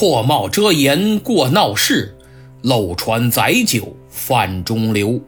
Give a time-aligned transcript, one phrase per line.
[0.00, 2.16] 破帽遮颜过闹市，
[2.62, 5.20] 漏船载酒泛中流。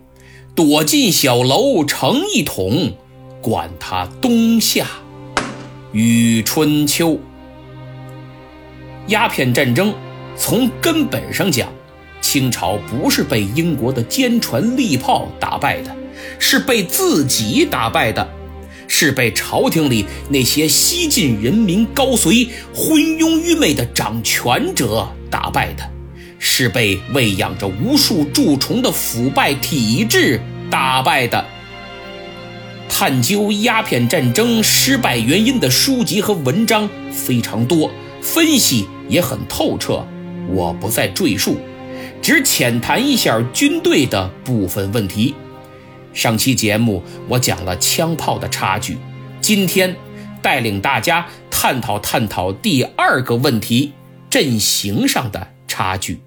[0.54, 2.94] 躲进小楼成一统，
[3.42, 4.86] 管他冬夏
[5.92, 7.18] 与春秋。
[9.08, 9.92] 鸦片战争
[10.38, 11.68] 从根本上讲，
[12.22, 15.94] 清朝不是被英国的坚船利炮打败的，
[16.38, 18.26] 是被自己打败的，
[18.94, 25.82] 是被朝廷里那些西晋人民高随昏庸愚昧的掌权者打败的，
[26.38, 30.38] 是被喂养着无数蛀虫的腐败体制
[30.70, 31.42] 打败的。
[32.86, 37.90] 探究鸦片战争失败原因的书籍和文章非常多。
[38.20, 40.06] 分析也很透彻，
[40.50, 41.56] 我不再赘述，
[42.20, 45.34] 只浅谈一下军队的部分问题。
[46.14, 48.98] 上期节目我讲了枪炮的差距，
[49.40, 49.96] 今天
[50.40, 53.92] 带领大家探讨探讨第二个问题：
[54.28, 56.20] 阵型上的差距。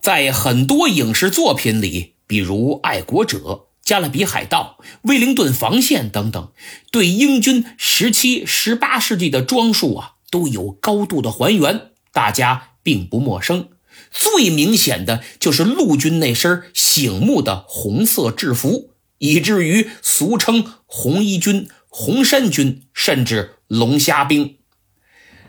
[0.00, 3.38] 在很多影视作品里，比如《爱国者》
[3.82, 6.52] 《加勒比海盗》《威灵顿防线》等等，
[6.90, 10.10] 对英军十七、十八世纪的装束啊。
[10.30, 13.68] 都有高度的还原，大家并不陌生。
[14.16, 24.54] 最明显的就是陆军那身醒目的红色制服，以至于俗称“红衣军”“红衫军”，甚至“龙虾兵”。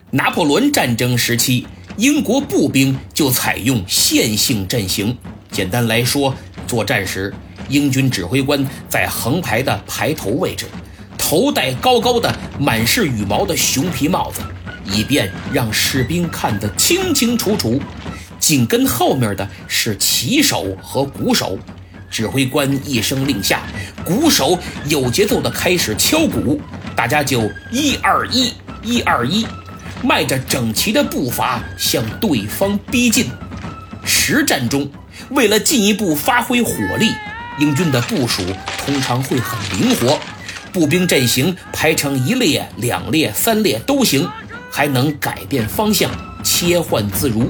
[0.09, 5.16] 拿破仑战争时期，英国步兵就采用线性阵型。
[5.52, 7.31] 简单来说，作战时，
[7.69, 10.66] 英军指挥官在横排的排头位置，
[11.19, 14.41] 头戴高高的、满是羽毛的熊皮帽子。
[14.88, 17.81] 以便让士兵看得清清楚楚，
[18.45, 21.57] 紧跟后面的是旗手和鼓手。
[22.11, 23.63] 指挥官一声令下，
[24.05, 24.55] 鼓手
[24.87, 26.61] 有节奏地开始敲鼓，
[26.95, 29.47] 大家就一二一，一二一，
[30.03, 33.31] 迈着整齐的步伐向对方逼近。
[34.05, 34.87] 实战中，
[35.31, 37.09] 为了进一步发挥火力，
[37.58, 38.43] 英军的部署
[38.86, 40.20] 通常会很灵活，
[40.71, 44.30] 步兵阵型排成一列、两列、三列都行。
[44.71, 46.11] 还能改变方向，
[46.43, 47.49] 切换自如。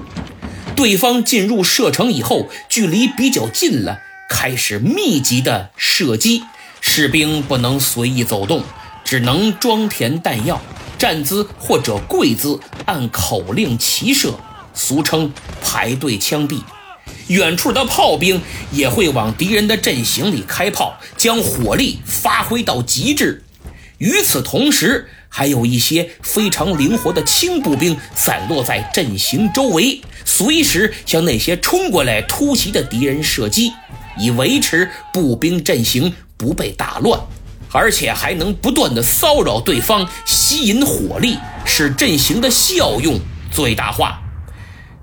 [0.76, 6.44] 对方进入射程以后，距离比较近了，开始密集的射击。
[6.82, 8.64] 士兵不能随意走动，
[9.04, 10.62] 只能装填弹药，
[10.98, 14.38] 站姿或者跪姿，按口令齐射，
[14.74, 15.32] 俗称
[15.64, 16.62] 排队枪毙。
[17.28, 18.42] 远处的炮兵
[18.72, 23.44] 也会往敌人的阵型里开炮，将火力发挥到极致。
[23.98, 33.74] 与此同时，还有一些非常灵活的轻步兵散落在阵型周围，随时向那些冲过来突袭的敌人射击，
[34.18, 37.20] 以维持步兵阵型不被打乱，
[37.74, 43.20] 而且还能不断的骚扰对方，吸引火力，使阵型的效用
[43.52, 44.22] 最大化。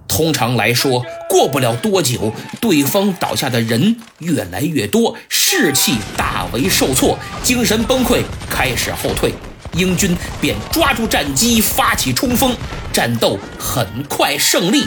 [0.08, 9.34] 通常来说，过不了多久，对方倒下的人越来越多，士气大为受挫，精神崩溃，开始后退。
[9.74, 12.54] 英军便抓住战机发起冲锋，
[12.92, 14.84] 战斗很快胜利。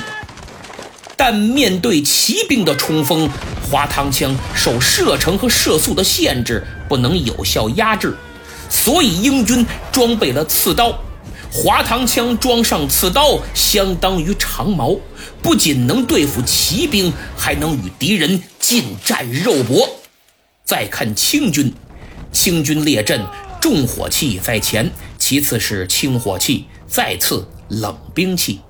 [1.18, 3.30] 但面对骑兵的冲锋，
[3.70, 8.16] 滑膛枪受射程和射速的限制，不能有效压制，
[8.70, 11.00] 所以英军装备了刺刀。
[11.52, 14.94] 滑膛枪装上刺刀，相当于长矛，
[15.42, 19.90] 不仅能对付骑兵，还能与敌人近战肉搏。
[20.66, 21.74] 再看清军，
[22.34, 23.22] 清军列阵。
[23.66, 28.62] 重火器在前，其次是轻火器，再次冷兵器。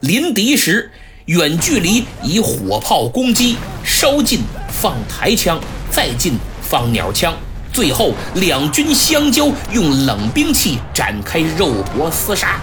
[0.00, 0.90] 临敌时，
[1.24, 5.58] 远距离以火炮攻击，稍近放抬枪，
[5.90, 7.34] 再近放鸟枪，
[7.72, 12.60] 最后两军相交，用冷兵器展开肉搏厮杀。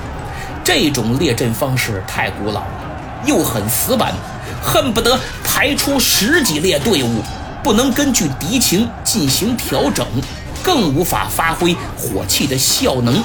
[0.63, 4.13] 这种列阵方式太古老了，又很死板，
[4.62, 7.23] 恨不得排出十几列队伍，
[7.63, 10.06] 不能根据敌情进行调整。
[10.63, 13.24] 更无法发挥火器的效能。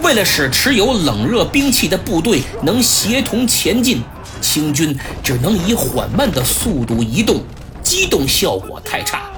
[0.00, 4.02] 为了使持有冷热兵器的部队能协同前进，
[4.40, 7.42] 清军只能以缓慢的速度移动，
[7.82, 9.30] 机动效果太差。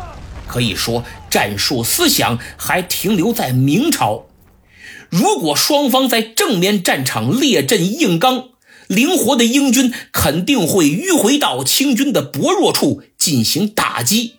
[0.46, 4.26] 可以说，战术思想还停留在明朝。
[5.08, 8.48] 如果双方在正面战场列阵硬刚，
[8.88, 14.35] 灵活的英军肯定会迂回到清军的薄弱处进行打击。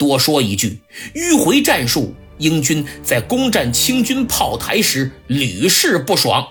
[0.00, 0.78] 多说一句，
[1.14, 6.42] 迂回战术，英军在攻占清军炮台时屡试不爽。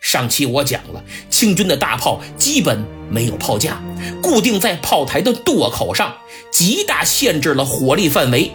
[0.00, 3.82] 上期我讲了，清军的大炮基本没有炮架，
[4.22, 6.14] 固定在炮台的垛口上，
[6.50, 8.50] 极大限制了火力范围。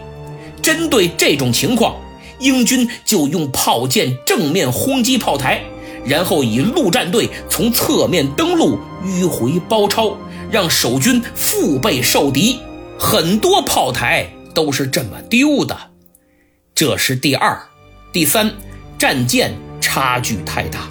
[0.64, 1.96] 针对这种情况，
[2.40, 5.62] 英军就用炮舰正面轰击炮台，
[6.04, 10.18] 然后以陆战队从侧面登陆，迂回包抄，
[10.50, 12.60] 让守军腹背受敌。
[13.04, 15.76] 很多炮台都是这么丢的。
[16.76, 17.60] 这是第二、
[18.14, 18.54] 第三，
[19.00, 20.88] 战舰差距太大。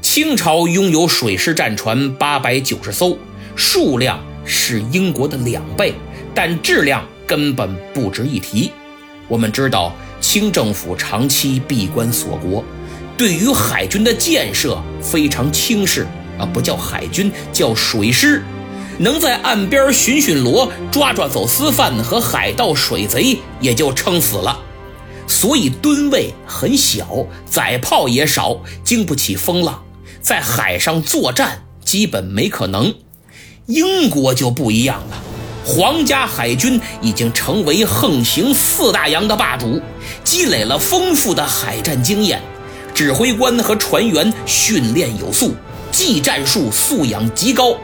[0.00, 3.18] 清朝拥有水师战船八百九十艘，
[3.56, 5.94] 数量是英国的两倍，
[6.32, 8.70] 但质量根本不值一提。
[9.26, 12.64] 我们知道，清政府长期闭关锁国，
[13.18, 16.06] 对于海军的建设非常轻视
[16.38, 18.44] 啊，不叫海军，叫水师，
[18.98, 24.58] 能在岸边巡巡逻、抓抓走私犯和海盗水贼，也就撑死了。
[25.26, 29.82] 所以吨位很小，载炮也少，经不起风浪。
[30.22, 32.94] 在海上作战基本没可能，
[33.66, 35.22] 英国就不一样了。
[35.64, 39.80] 皇家海军已经成为横行四大洋的霸主，
[40.22, 42.40] 积累了丰富的海战经验，
[42.94, 45.54] 指挥官和船员训练有素，
[45.90, 47.76] 技战术素养极高。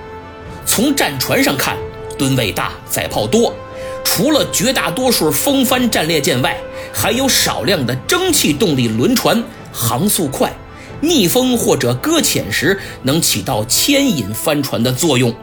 [0.74, 1.76] 从战船上看，
[2.16, 3.54] 吨位大，载炮多，
[4.02, 6.56] 除了绝大多数风帆战列舰外，
[6.90, 10.50] 还有少量的蒸汽动力轮船，航速快。
[11.02, 15.34] 逆风或者搁浅时能起到牵引帆船的作用。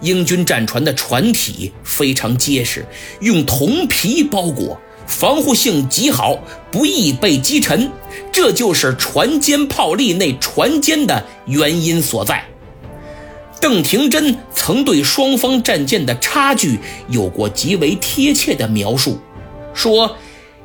[0.00, 2.86] 英军战船的船体非常结实，
[3.20, 6.38] 用铜皮包裹，防护性极好，
[6.70, 7.92] 不易被击沉。
[8.32, 12.42] 这就是船坚炮利那船坚的原因所在。
[13.60, 16.78] 邓廷珍曾对双方战舰的差距
[17.08, 19.20] 有过极为贴切的描述，
[19.74, 20.16] 说。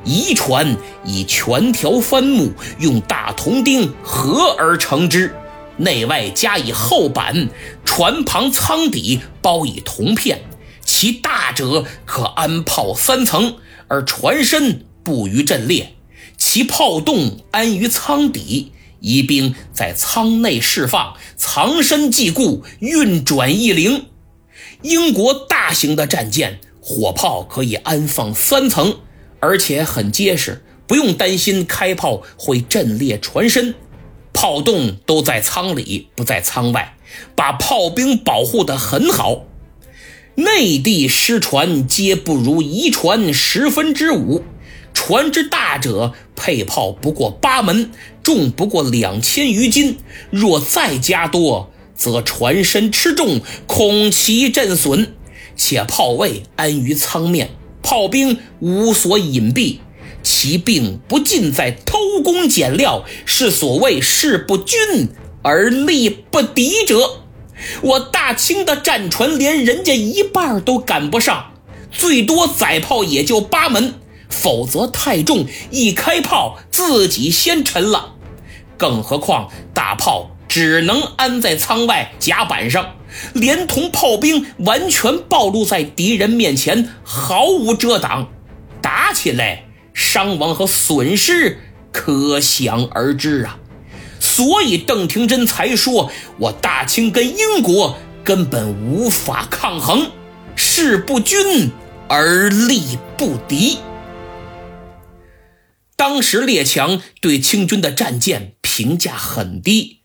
[0.07, 5.33] 遗船以全条帆木用大铜钉合而成之，
[5.77, 7.49] 内外加以厚板，
[7.83, 10.41] 船旁舱底包以铜片，
[10.85, 13.55] 其大者可安炮三层，
[13.87, 15.95] 而船身布于阵列，
[16.37, 24.05] 其炮洞安于舱底，疑兵在舱内释放，藏身既固，运转亦灵。
[24.81, 28.99] 英国大型的战舰火炮可以安放三层。
[29.41, 33.75] 而且很结实，不用担心开炮会震裂船身，
[34.33, 36.95] 炮洞都在舱里，不在舱外，
[37.35, 39.43] 把炮兵保护得很好。
[40.35, 44.43] 内地失船皆不如遗船十分之五，
[44.95, 47.91] 船之大者配炮不过八门，
[48.23, 49.97] 重不过两千余斤，
[50.31, 55.09] 若再加多，则船身吃重，恐其震损，
[55.55, 57.51] 且炮位安于舱面。
[57.83, 59.77] 炮兵无所隐蔽，
[60.23, 65.09] 其病不尽在偷工减料，是所谓事不均
[65.43, 67.19] 而力不敌者。
[67.81, 71.51] 我大清的战船连人家一半都赶不上，
[71.91, 73.93] 最多载炮也就八门，
[74.29, 78.13] 否则太重，一开炮自己先沉了。
[78.77, 82.95] 更何况大炮只能安在舱外甲板上。
[83.33, 88.27] 连同炮兵完全暴露在敌人面前，毫无遮挡，
[88.81, 89.63] 打起来
[89.93, 91.59] 伤亡和损失
[91.93, 93.57] 可想而知啊！
[94.19, 100.11] 所以邓廷珍才说我大清跟英国根本无法抗衡，
[100.57, 101.71] 势不均
[102.09, 103.77] 而力不敌。
[105.95, 110.01] 当时列强对清军的战舰评价很低。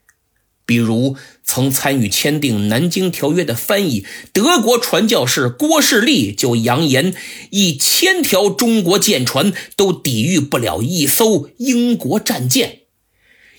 [0.67, 7.13] 比如，曾参与签订《南京条约》的翻译德国传教士郭士立就扬言，
[7.51, 12.83] 一千条中国舰船都抵御不了一艘英国战舰。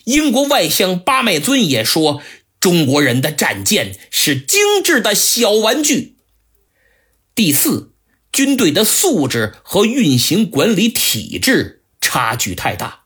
[0.05, 2.21] 英国外相巴麦尊也说，
[2.61, 6.15] 中国人的战舰是精致的小玩具。
[7.35, 7.91] 第四，
[8.31, 11.80] 军队的素质和运行管理体制
[12.13, 13.03] 差距太大。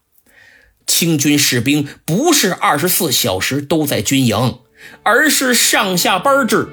[0.88, 4.62] 清军士兵不是二十四小时都在军营，
[5.03, 6.69] 而是上下班制。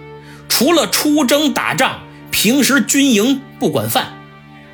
[0.49, 4.15] 除了出征打仗，平时军营不管饭。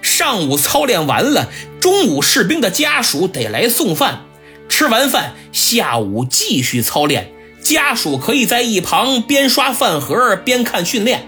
[0.03, 1.51] 上午操练完了，
[1.81, 4.21] 中午士兵的家属得来送饭。
[4.69, 11.27] 吃完饭，下午继续操练，家属可以在一旁边刷饭盒边看训练。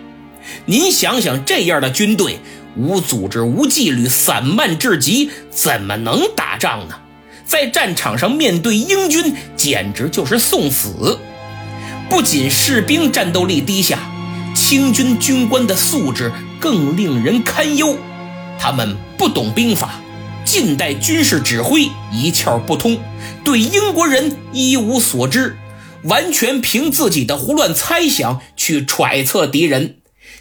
[0.66, 2.38] 您想想，这样的军队，
[2.80, 6.94] 无组织、无纪律、散漫至极，怎么能打仗呢？
[7.44, 11.18] 在战场上面对英军，简直就是送死。
[12.08, 13.98] 不仅士兵战斗力低下，
[14.54, 17.96] 清军军官的素质更令人堪忧。
[18.58, 20.00] 他们不懂兵法，
[20.44, 22.98] 近代军事指挥一窍不通，
[23.44, 25.56] 对英国人一无所知，
[26.04, 29.96] 完全凭自己的胡乱猜想去揣测敌人，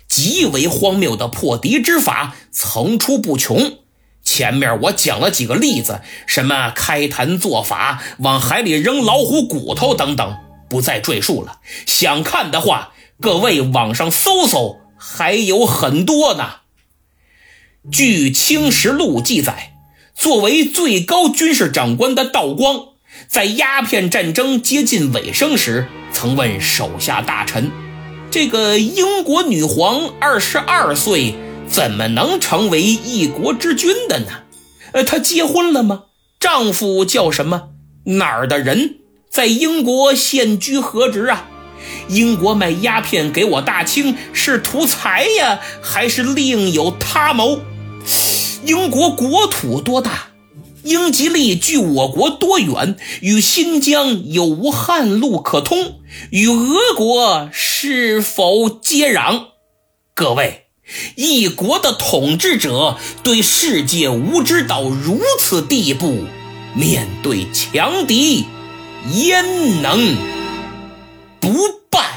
[0.09, 3.77] 极为荒谬的破敌之法层出不穷。
[4.21, 10.37] 前面我讲了几个例子，什么开坛做法、往海里扔老虎骨头等等，
[10.69, 11.59] 不再赘述了。
[11.85, 16.57] 想看的话，各位网上搜搜，还有很多呢。
[17.91, 19.73] 据《清石录》记载，
[20.13, 22.89] 作为最高军事长官的道光，
[23.27, 27.71] 在鸦片战争接近尾声时，曾问手下大臣
[28.31, 31.35] ：“这个英国女皇二十二岁。”
[31.69, 34.25] 怎么能成为一国之君的呢？
[34.91, 36.05] 呃，她结婚了吗？
[36.39, 37.69] 丈夫叫什么？
[38.05, 38.95] 哪儿的人？
[39.29, 41.47] 在英国现居何职啊？
[42.07, 47.59] 英国卖鸦片给我大清是图财呀，还是另有他谋？
[48.65, 50.29] 英国国土多大？
[50.81, 52.97] 英吉利距我国多远？
[53.21, 55.99] 与新疆有无汉路可通？
[56.31, 59.51] 与俄国是否接壤？
[60.13, 60.65] 各位。
[61.15, 66.25] 一国的统治者对世界无知到如此地步，
[66.73, 68.43] 面对强敌，
[69.13, 70.17] 焉能
[71.39, 71.53] 不
[71.89, 72.08] 败？